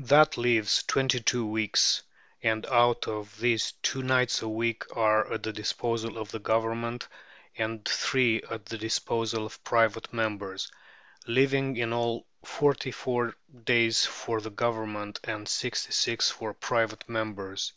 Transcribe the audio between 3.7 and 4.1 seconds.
two